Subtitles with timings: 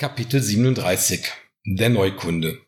[0.00, 1.30] Kapitel 37
[1.66, 2.58] Der Neukunde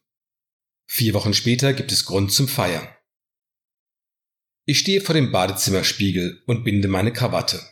[0.87, 2.87] Vier Wochen später gibt es Grund zum Feiern.
[4.67, 7.63] Ich stehe vor dem Badezimmerspiegel und binde meine Krawatte.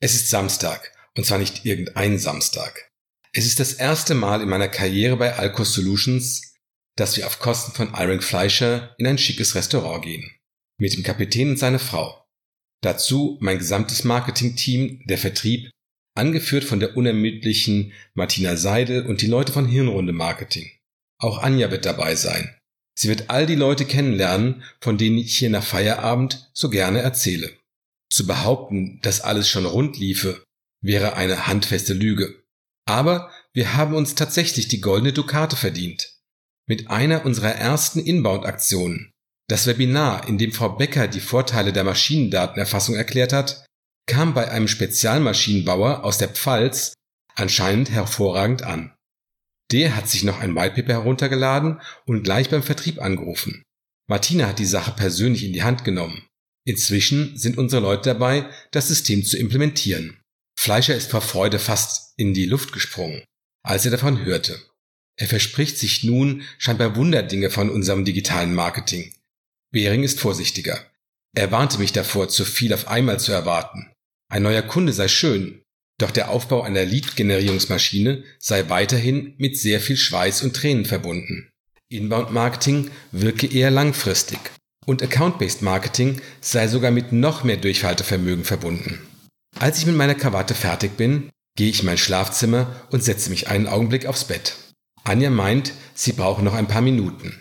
[0.00, 2.90] Es ist Samstag, und zwar nicht irgendein Samstag.
[3.32, 6.56] Es ist das erste Mal in meiner Karriere bei Alcos Solutions,
[6.96, 10.28] dass wir auf Kosten von Iron Fleischer in ein schickes Restaurant gehen.
[10.76, 12.26] Mit dem Kapitän und seiner Frau.
[12.82, 15.70] Dazu mein gesamtes Marketingteam, der Vertrieb
[16.16, 20.70] angeführt von der unermüdlichen Martina Seidel und die Leute von Hirnrunde Marketing.
[21.18, 22.56] Auch Anja wird dabei sein.
[22.98, 27.52] Sie wird all die Leute kennenlernen, von denen ich hier nach Feierabend so gerne erzähle.
[28.10, 30.42] Zu behaupten, dass alles schon rund liefe,
[30.82, 32.42] wäre eine handfeste Lüge.
[32.86, 36.14] Aber wir haben uns tatsächlich die goldene Dukate verdient.
[36.66, 39.12] Mit einer unserer ersten Inbound-Aktionen,
[39.48, 43.65] das Webinar, in dem Frau Becker die Vorteile der Maschinendatenerfassung erklärt hat,
[44.06, 46.94] kam bei einem Spezialmaschinenbauer aus der Pfalz
[47.34, 48.94] anscheinend hervorragend an.
[49.72, 53.62] Der hat sich noch ein Whitepaper heruntergeladen und gleich beim Vertrieb angerufen.
[54.08, 56.26] Martina hat die Sache persönlich in die Hand genommen.
[56.64, 60.20] Inzwischen sind unsere Leute dabei, das System zu implementieren.
[60.58, 63.24] Fleischer ist vor Freude fast in die Luft gesprungen,
[63.62, 64.60] als er davon hörte.
[65.18, 69.14] Er verspricht sich nun scheinbar Wunderdinge von unserem digitalen Marketing.
[69.72, 70.90] Behring ist vorsichtiger.
[71.34, 73.92] Er warnte mich davor, zu viel auf einmal zu erwarten.
[74.28, 75.62] Ein neuer Kunde sei schön,
[75.98, 81.50] doch der Aufbau einer Lead-Generierungsmaschine sei weiterhin mit sehr viel Schweiß und Tränen verbunden.
[81.88, 84.38] Inbound-Marketing wirke eher langfristig
[84.84, 89.00] und Account-Based Marketing sei sogar mit noch mehr Durchhaltevermögen verbunden.
[89.58, 93.48] Als ich mit meiner Krawatte fertig bin, gehe ich in mein Schlafzimmer und setze mich
[93.48, 94.56] einen Augenblick aufs Bett.
[95.04, 97.38] Anja meint, sie brauche noch ein paar Minuten.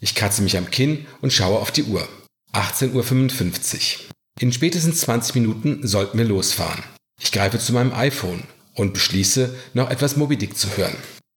[0.00, 2.06] Ich kratze mich am Kinn und schaue auf die Uhr.
[2.52, 4.13] 18.55 Uhr.
[4.40, 6.82] In spätestens 20 Minuten sollten wir losfahren.
[7.20, 8.42] Ich greife zu meinem iPhone
[8.74, 10.96] und beschließe, noch etwas Moby Dick zu hören.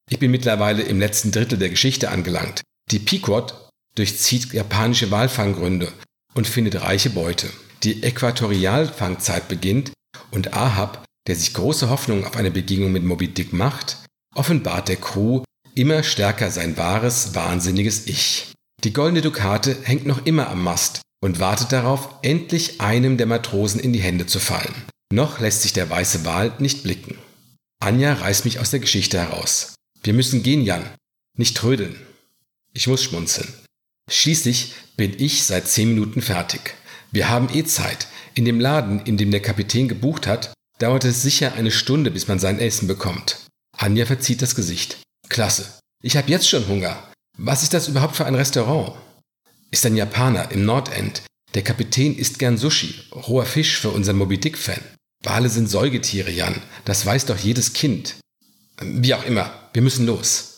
[0.09, 2.63] Ich bin mittlerweile im letzten Drittel der Geschichte angelangt.
[2.91, 5.91] Die Pequod durchzieht japanische Walfanggründe
[6.33, 7.47] und findet reiche Beute.
[7.83, 9.91] Die Äquatorialfangzeit beginnt
[10.31, 13.97] und Ahab, der sich große Hoffnungen auf eine Begegnung mit Moby Dick macht,
[14.33, 15.43] offenbart der Crew
[15.75, 18.53] immer stärker sein wahres, wahnsinniges Ich.
[18.83, 23.79] Die goldene Dukate hängt noch immer am Mast und wartet darauf, endlich einem der Matrosen
[23.79, 24.73] in die Hände zu fallen.
[25.11, 27.17] Noch lässt sich der weiße Wal nicht blicken.
[27.79, 29.75] Anja reißt mich aus der Geschichte heraus.
[30.03, 30.85] Wir müssen gehen, Jan.
[31.37, 31.95] Nicht trödeln.
[32.73, 33.53] Ich muss schmunzeln.
[34.09, 36.75] Schließlich bin ich seit zehn Minuten fertig.
[37.11, 38.07] Wir haben eh Zeit.
[38.33, 42.27] In dem Laden, in dem der Kapitän gebucht hat, dauert es sicher eine Stunde, bis
[42.27, 43.45] man sein Essen bekommt.
[43.75, 44.99] Anja verzieht das Gesicht.
[45.29, 45.65] Klasse.
[46.03, 47.11] Ich habe jetzt schon Hunger.
[47.37, 48.93] Was ist das überhaupt für ein Restaurant?
[49.71, 51.23] Ist ein Japaner im Nordend.
[51.53, 54.81] Der Kapitän isst gern Sushi, roher Fisch für unseren Moby Dick-Fan.
[55.23, 56.61] Wale sind Säugetiere, Jan.
[56.85, 58.15] Das weiß doch jedes Kind.
[58.81, 60.53] Wie auch immer, wir müssen los.